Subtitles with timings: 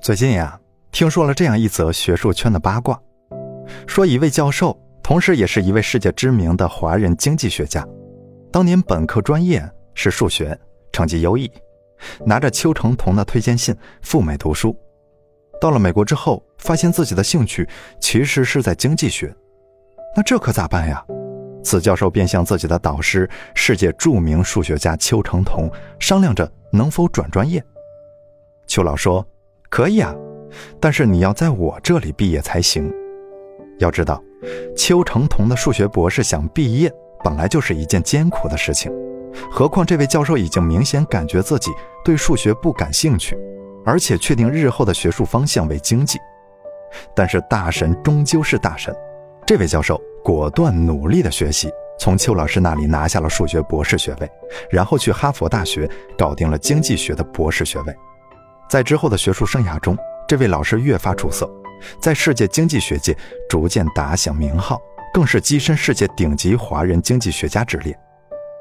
[0.00, 0.58] 最近呀，
[0.90, 2.98] 听说了这样一则学术圈的八卦，
[3.86, 7.86] 说一位教授，同时也是一位世界知名的华人经济学家，
[8.50, 10.58] 当年本科专业是数学，
[10.90, 11.52] 成绩优异，
[12.24, 14.74] 拿着邱成桐的推荐信赴美读书，
[15.60, 17.68] 到了美国之后，发现自己的兴趣
[18.00, 19.34] 其实是在经济学，
[20.16, 21.04] 那这可咋办呀？
[21.62, 27.62] 此教授便向自己的导师、世界著名数学家邱成桐商量着能否转专业。
[28.66, 29.22] 邱老说。
[29.70, 30.12] 可以啊，
[30.80, 32.92] 但是你要在我这里毕业才行。
[33.78, 34.22] 要知道，
[34.76, 38.92] 邱成桐的数学博士想毕业本来就是一件艰苦的事情，
[39.48, 41.70] 何况这位教授已经明显感觉自己
[42.04, 43.38] 对数学不感兴趣，
[43.86, 46.18] 而且确定日后的学术方向为经济。
[47.14, 48.92] 但是大神终究是大神，
[49.46, 54.28] 这位教授果断努力的学习，从邱老师那里拿下了数学博士学位，
[54.68, 57.94] 然后去哈佛大学搞定了经济学的博士学位。
[58.70, 59.98] 在之后的学术生涯中，
[60.28, 61.50] 这位老师越发出色，
[62.00, 63.16] 在世界经济学界
[63.48, 64.80] 逐渐打响名号，
[65.12, 67.98] 更是跻身世界顶级华人经济学家之列。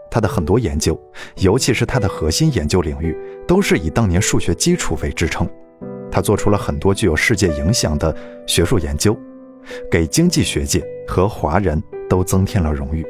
[0.09, 0.99] 他的很多研究，
[1.35, 3.15] 尤其是他的核心研究领域，
[3.47, 5.47] 都是以当年数学基础为支撑。
[6.11, 8.15] 他做出了很多具有世界影响的
[8.47, 9.15] 学术研究，
[9.91, 13.05] 给经济学界和华人都增添了荣誉。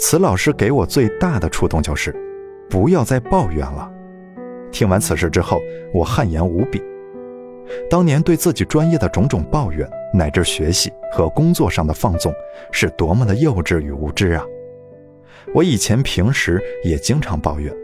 [0.00, 2.12] 此老师给我最大的触动就是，
[2.68, 3.92] 不要再抱怨了。
[4.76, 6.82] 听完此事之后，我汗颜无比。
[7.88, 12.30] 当年对自己专业的种种抱怨，乃至学习和工作上的放纵，
[12.70, 14.44] 是多么的幼稚与无知啊！
[15.54, 17.74] 我以前平时也经常抱怨，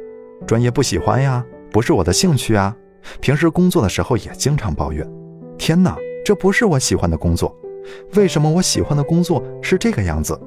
[0.46, 2.76] 专业不喜欢呀，不是我的兴趣啊。
[3.22, 5.10] 平时工作的时候也经常抱怨，
[5.56, 7.56] 天哪，这不是我喜欢的工作，
[8.16, 10.38] 为什么我喜欢的工作是这个样子？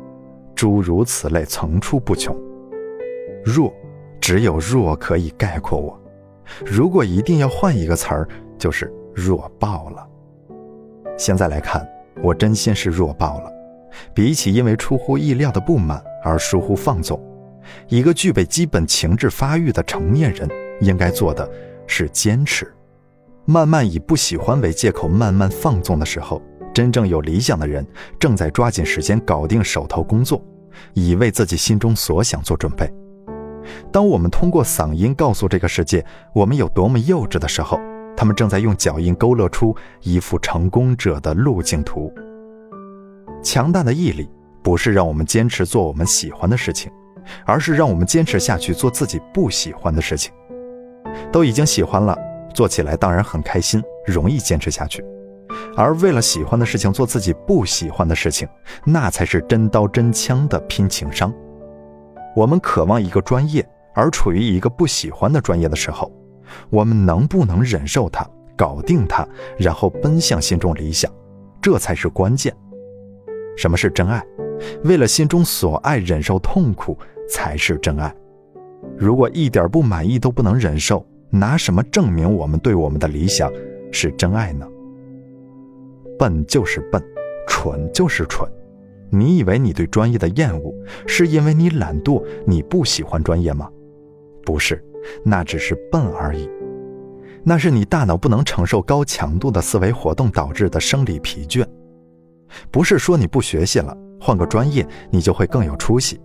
[0.53, 2.39] 诸如此类层出不穷。
[3.43, 3.73] 弱，
[4.21, 5.99] 只有弱可以概括我。
[6.65, 10.07] 如果一定要换一个词儿，就是弱爆了。
[11.17, 11.87] 现在来看，
[12.21, 13.51] 我真心是弱爆了。
[14.13, 17.17] 比起因为出乎意料的不满而疏忽放纵，
[17.87, 20.49] 一个具备基本情志发育的成年人
[20.81, 21.49] 应该做的
[21.87, 22.69] 是坚持。
[23.45, 26.41] 慢慢以不喜欢为借口慢慢放纵的时候，
[26.73, 27.85] 真正有理想的人
[28.19, 30.43] 正在抓紧时间搞定手头工作，
[30.93, 32.91] 以为自己心中所想做准备。
[33.91, 37.79] 当我们通过嗓音告诉这个世界我们有多么幼稚的时候，
[38.15, 42.13] 他们正在用脚印勾勒出一幅成功者的路径图。
[43.43, 44.29] 强大的毅力
[44.63, 46.91] 不是让我们坚持做我们喜欢的事情，
[47.45, 50.31] 而是让我们坚持下去做自己不喜欢的事情。
[51.31, 52.17] 都已经喜欢了，
[52.53, 55.01] 做起来当然很开心，容易坚持下去；
[55.77, 58.47] 而为了喜欢的事情做自己不喜欢的事情，
[58.83, 61.31] 那才是真刀真枪的拼情商。
[62.35, 66.11] 我们渴望一个专业，而处于一个不喜欢的专业的时候，
[66.69, 69.25] 我们能不能忍受它，搞定它，
[69.57, 71.09] 然后奔向心中理想，
[71.61, 72.53] 这才是关键。
[73.55, 74.21] 什么是真爱？
[74.83, 76.97] 为了心中所爱忍受痛苦
[77.29, 78.13] 才是真爱。
[78.97, 83.51] 如果一点不满意都不能忍受，拿什么证明我们对我们的理想
[83.91, 84.67] 是真爱呢？
[86.19, 87.01] 笨就是笨，
[87.47, 88.49] 蠢就是蠢。
[89.09, 90.73] 你以为你对专业的厌恶
[91.07, 93.69] 是因为你懒惰，你不喜欢专业吗？
[94.43, 94.83] 不是，
[95.23, 96.49] 那只是笨而已。
[97.43, 101.65] 那是你大脑不能承受高强度的思维活动导致的生理疲倦。
[102.71, 106.19] 不是说你不学习了，换个专业你就会更有出息，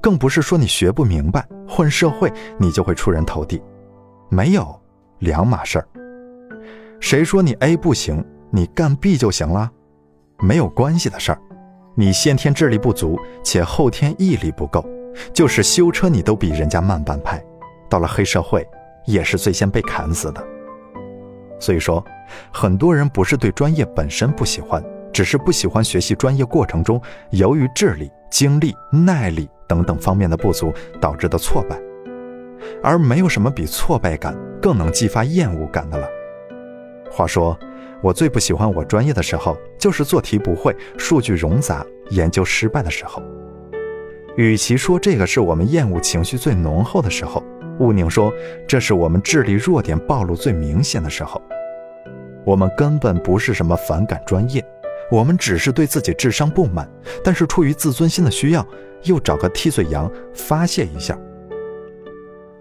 [0.00, 3.62] 更不是说你学不明白，混社会你就会出人头地。
[4.28, 4.78] 没有，
[5.20, 5.88] 两码事儿。
[7.00, 9.70] 谁说你 A 不行，你干 B 就行了？
[10.40, 11.40] 没有关系的事儿。
[12.00, 14.88] 你先天智力不足，且后天毅力不够，
[15.32, 17.44] 就是修车你都比人家慢半拍，
[17.90, 18.64] 到了黑社会
[19.04, 20.40] 也是最先被砍死的。
[21.58, 22.04] 所以说，
[22.52, 24.80] 很多人不是对专业本身不喜欢，
[25.12, 31.76] 只是不喜欢学习专业过程中由于智力、精力、耐力等等方面的不足导致的挫败，
[32.80, 36.06] 而没有什么比挫败感更能激发厌恶感的了。
[37.10, 37.58] 话说。
[38.00, 43.22] 我最不喜欢我专业的时候，就是做题不会、数据冗杂、研究失败的时候。
[44.36, 47.42] 与其说这个是我们厌恶情绪最浓厚的时候，
[47.80, 48.32] 勿宁说
[48.68, 51.42] 这是我们智力弱点暴露最明显的时候。
[52.44, 54.64] 我们根本不是什么反感专业，
[55.10, 56.88] 我们只是对自己智商不满，
[57.24, 58.64] 但是出于自尊心的需要，
[59.02, 61.18] 又找个替罪羊发泄一下。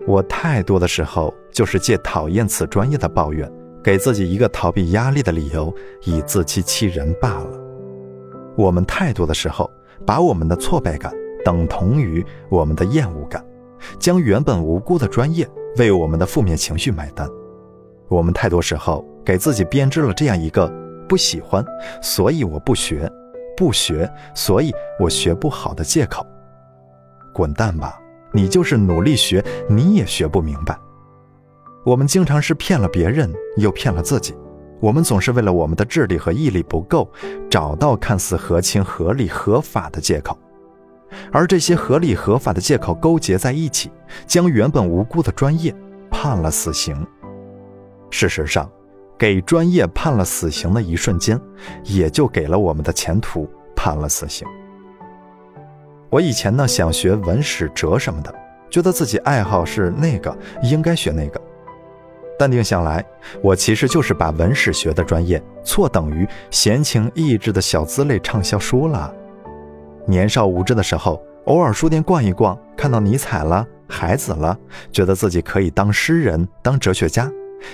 [0.07, 3.49] 我太多的时候就是借讨厌此专业的抱怨。
[3.87, 5.73] 给自己一个逃避压力的理由，
[6.03, 7.57] 以自欺欺人罢了。
[8.57, 9.71] 我们太多的时候，
[10.05, 11.13] 把我们的挫败感
[11.45, 13.41] 等同于我们的厌恶感，
[13.97, 15.47] 将原本无辜的专业
[15.77, 17.29] 为我们的负面情绪买单。
[18.09, 20.69] 我们太多时候给自己编织了这样一个
[21.07, 21.63] 不喜欢，
[22.01, 23.09] 所以我不学，
[23.55, 24.69] 不学，所以
[24.99, 26.27] 我学不好的借口。
[27.33, 27.97] 滚蛋吧！
[28.33, 30.77] 你就是努力学，你也学不明白。
[31.87, 34.35] 我们经常是骗了别人，又骗了自己。
[34.81, 37.09] 我们总是为了我们的智力和毅力不够，
[37.49, 40.37] 找到看似合情合理、合法的借口，
[41.31, 43.89] 而这些合理合法的借口勾结在一起，
[44.25, 45.73] 将原本无辜的专业
[46.11, 47.07] 判了死刑。
[48.09, 48.69] 事实上，
[49.17, 51.39] 给专业判了死刑的一瞬间，
[51.85, 54.45] 也就给了我们的前途判了死刑。
[56.09, 58.35] 我以前呢想学文史哲什么的，
[58.69, 61.41] 觉得自己爱好是那个，应该学那个。
[62.37, 63.03] 淡定想来，
[63.41, 69.13] 我其实就是把文史学的专业错等于闲情逸致的小资类畅销书了。
[70.05, 74.57] 年少无知的时候，偶尔书店逛一逛，看到尼采了、海子了，
[74.91, 77.31] 觉得自己可以当诗人、当哲学家。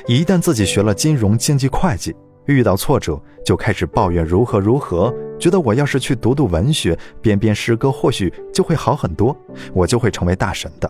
[0.08, 9.36] 一旦自己学了金融、经济、会计，遇到挫折就开始抱怨如何如何，觉得我要是去读读文学、编编诗歌，或许就会好很多，
[9.74, 10.90] 我就会成为大神的。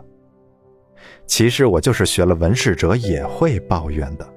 [1.26, 4.28] 其实我就是学了文史哲也会抱怨的，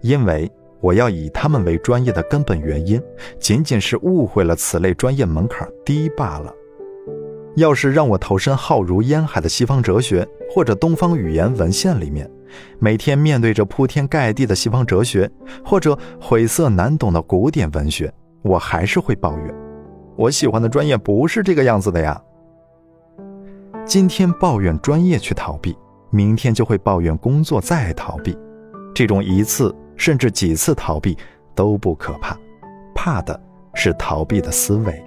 [0.00, 0.50] 因为
[0.80, 3.02] 我要以他们为专业的根本原因，
[3.38, 6.54] 仅仅是误会了此类专业门槛低罢了。
[7.56, 12.30] 要是让我投身浩如烟海的西方哲学或者东方语言文献里面，
[12.78, 15.28] 每天面对着铺天盖地的西方哲学
[15.64, 18.12] 或者晦涩难懂的古典文学，
[18.42, 19.54] 我还是会抱怨。
[20.16, 22.20] 我喜欢的专业不是这个样子的呀。
[23.84, 25.76] 今天抱怨专业去逃避。
[26.10, 28.36] 明天就会抱怨工作，再逃避，
[28.94, 31.16] 这种一次甚至几次逃避
[31.54, 32.36] 都不可怕，
[32.94, 33.38] 怕的
[33.74, 35.04] 是逃避的思维。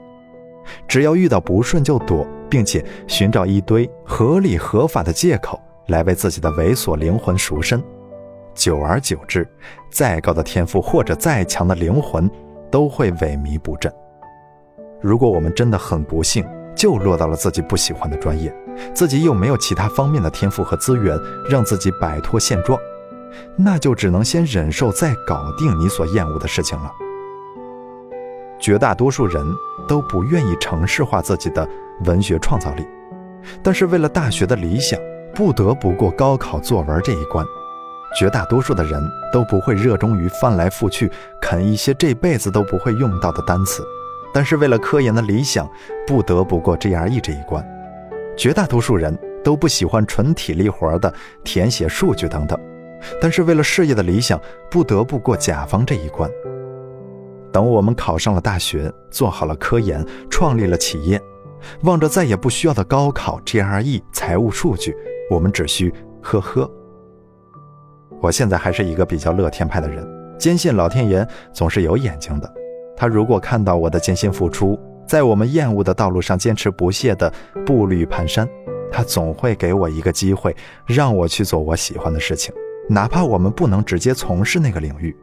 [0.88, 7.84] 只要遇到不顺就躲，并且寻找一堆合理合法的借口来为自己的猥琐灵魂赎身，
[8.54, 9.48] 久而久之，
[9.90, 12.30] 再高的天赋或者再强的灵魂
[12.70, 13.92] 都会萎靡不振。
[15.02, 16.46] 如果我们真的很不幸，
[16.76, 18.54] 就落到了自己不喜欢的专业。
[18.94, 21.20] 自己又没有其他方面的天赋和资源，
[21.50, 22.80] 让自己摆脱现状，
[23.56, 26.92] 那就只能先忍受，再搞定你所厌恶的事情了。
[28.60, 29.46] 绝大多数人
[29.88, 31.68] 都不愿意城市化自己的
[32.06, 32.88] 文学创造力，
[33.62, 35.00] 但是为了大学的理想，
[35.36, 37.46] 不得不过高考作文这一关。
[38.18, 39.02] 绝大多数的人
[39.32, 41.10] 都不会热衷于翻来覆去
[41.42, 43.84] 啃一些这辈子都不会用到的单词，
[44.34, 45.70] 但是为了科研的理想，
[46.08, 47.66] 不得不过 GRE 这一关。
[48.38, 51.14] 绝大多数人都不喜欢纯体力活的
[51.44, 52.58] 填写数据等等，
[53.22, 54.40] 但是为了事业的理想，
[54.70, 56.30] 不得不过甲方这一关。
[57.52, 61.22] 等我们考上了大学，做好了科研，创立了企业，
[61.82, 64.96] 望着再也不需要的高考、GRE、财务数据，
[65.30, 66.72] 我们只需呵呵。
[68.22, 70.08] 我现在还是一个比较乐天派的人，
[70.40, 72.61] 坚信老天爷总是有眼睛的。
[73.02, 77.34] 他如果看到我的艰辛付出，在我们厌恶的道路上坚持不懈的
[77.66, 78.48] 步履蹒跚，
[78.92, 80.56] 他总会给我一个机会，
[80.86, 82.54] 让我去做我喜欢的事情，
[82.88, 85.18] 哪怕我们不能直接从事那个领域。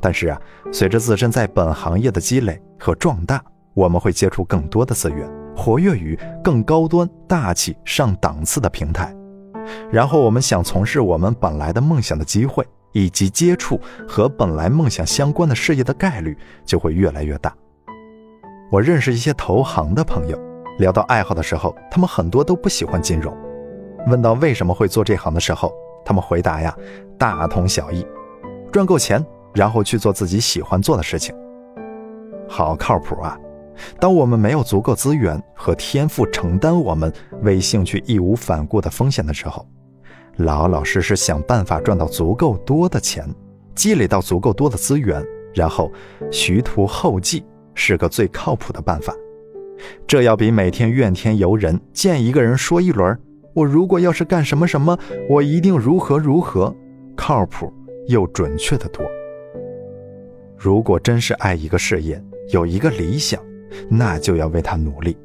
[0.00, 0.42] 但是啊，
[0.72, 3.40] 随着自身在本行业的积累和壮大，
[3.72, 5.24] 我们会接触更多的资源，
[5.56, 9.14] 活跃于更高端、大气、上档次的平台，
[9.92, 17.54] 然后我们想从事我们本来的梦想的机会，以及接触和本来梦想相关的事业的概率就会越来越大。
[18.70, 20.38] 我认识一些投行的朋友，
[20.78, 23.36] 聊到爱好的时候，他们很多都不喜欢金融。
[24.06, 25.72] 问到为什么会做这行的时候，
[26.04, 26.74] 他们回答呀，
[27.18, 28.06] 大同小异，
[28.72, 31.34] 赚够钱，然后去做自己喜欢做的事情。
[32.48, 33.38] 好靠谱啊！
[33.98, 39.66] 当我们没有足够资源和天赋承担我们为兴趣义无反顾的风险的时候，
[40.36, 43.28] 老老实实想办法赚到足够多的钱，
[43.74, 45.24] 积累到足够多的资源，
[45.54, 45.90] 然后
[46.30, 47.44] 徐图后继。
[47.74, 49.14] 是个最靠谱的办法，
[50.06, 53.18] 这要比每天怨天尤人、见一个人说一轮
[53.56, 56.76] “我如果要是干什么什么，我一定如何如何”
[57.16, 57.72] 靠谱
[58.08, 59.02] 又准确的多。
[60.54, 63.42] 如果真是爱一个事业，有一个理想，
[63.88, 65.16] 那就要为他努力。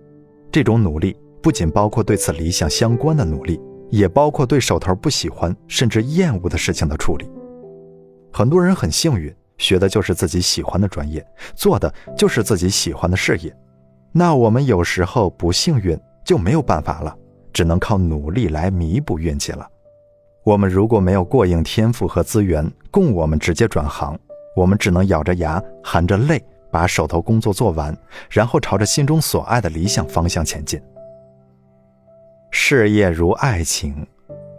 [0.50, 7.29] 这种努力不仅包括对此理想相关的努力，也包括对手头不喜欢甚至厌恶的事情的处理。
[8.32, 9.34] 很多人很幸运。
[9.58, 11.25] 学的就是自己喜欢的专业，
[11.56, 13.51] 做的就是自己喜欢的事业。
[14.12, 17.17] 那我们有时候不幸运就没有办法了，
[17.51, 19.67] 只能靠努力来弥补运气了。
[20.44, 24.15] 我们如果没有过硬天赋和资源供我们直接转行，
[24.56, 26.39] 我们只能咬着牙含着泪
[26.70, 27.98] 把手头工作做完，
[28.29, 30.79] 然后朝着心中所爱的理想方向前进。
[32.60, 34.06] 事业如爱情，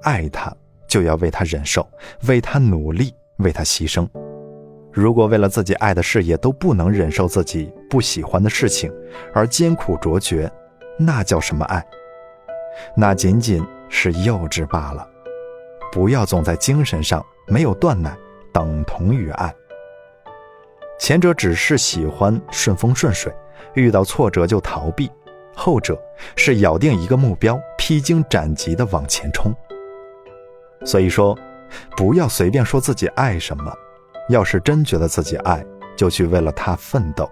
[0.02, 0.50] 爱他
[0.86, 1.86] 就要为他忍受，
[2.28, 4.08] 为他努力，为他牺牲。
[4.92, 8.90] 如果为了自己爱的事业都不能忍受自己不喜欢的事情
[9.34, 10.50] 而艰苦卓绝，
[10.96, 11.84] 那叫什么爱？
[12.96, 15.06] 那仅仅是幼稚罢了。
[15.92, 18.16] 不要总在精神上没有断奶，
[18.52, 19.52] 等同于爱。
[21.00, 23.34] 前者只是喜欢顺风顺水，
[23.74, 25.08] 遇到挫折就逃避；
[25.52, 26.00] 后者
[26.36, 29.50] 是咬定一个目标，披荆斩棘地往前冲。
[30.84, 31.34] 所以说，
[31.96, 33.72] 不要随便说自己爱什么，
[34.28, 35.64] 要是真觉得自己爱，
[35.96, 37.26] 就去为了他奋斗。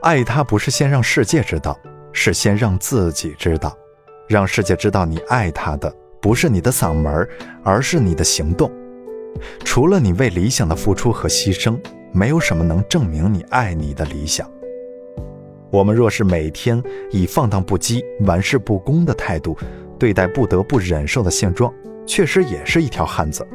[0.00, 1.78] 爱他不是先让世界知道，
[2.12, 3.78] 是先让自己知道，
[4.26, 7.28] 让世界知道你爱他的不是你的嗓门，
[7.62, 8.68] 而是你的行动。
[9.64, 11.78] 除了你为理想的付出和牺牲。
[12.14, 14.50] 没有什么能证明你爱你的理想。
[15.70, 19.56] 我们若是每天以放荡不羁、玩世不恭的态度
[20.02, 21.72] 对待不得不忍受的现状，
[22.04, 23.46] 确实也是一条汉子，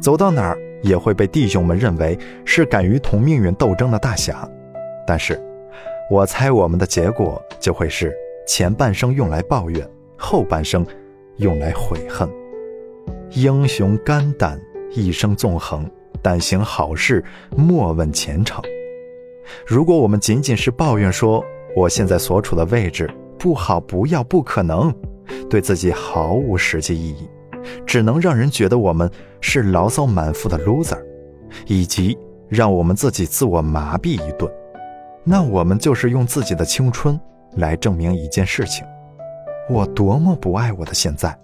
[0.00, 4.44] 走到哪儿也会被弟兄们认为是敢于同命运斗争的大侠。
[5.06, 5.40] 但是，
[6.10, 8.12] 我猜我们的结果就会是
[8.48, 10.84] 前半生用来抱怨，后半生
[11.36, 12.28] 用来悔恨。
[13.30, 14.60] 英雄肝胆，
[14.92, 15.88] 一生纵横。
[16.20, 17.24] 但行好事，
[17.56, 18.60] 莫问前程。
[19.64, 21.44] 如果我们仅仅是抱怨说
[21.76, 23.08] 我现在所处的位置
[23.38, 24.92] 不好、不要、不可能，
[25.48, 27.28] 对自己毫无实际意义，
[27.86, 29.10] 只能让人觉得我们
[29.40, 30.98] 是牢骚满腹的 loser，
[31.66, 32.16] 以及
[32.48, 34.50] 让我们自己自我麻痹一顿。
[35.24, 37.18] 那我们就是用自己的青春
[37.56, 38.84] 来证明一件事情：
[39.68, 41.38] 我多么不爱我的现在，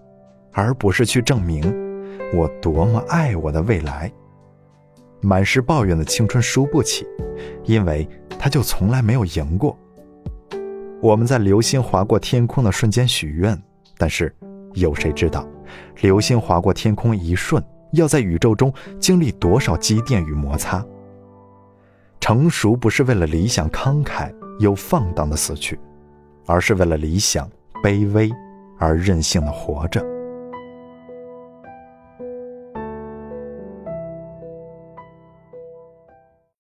[0.53, 1.63] 而不是去证明
[2.35, 4.11] 我多么爱我的未来。
[5.21, 7.07] 满是抱怨的青春输不起，
[7.65, 9.77] 因为他就从来没有赢过。
[11.03, 13.61] 我们在流星划过天空的瞬间许愿，
[13.99, 14.35] 但是
[14.75, 15.47] 有谁知道，
[16.01, 17.63] 流星划过天空一瞬，
[17.93, 20.85] 要在宇宙中经历多少积淀与摩擦？
[22.21, 25.79] 成熟不是为了理想慷慨又放荡的死去，
[26.47, 27.49] 而是为了理想
[27.83, 28.31] 卑微
[28.79, 30.05] 而任性的活着。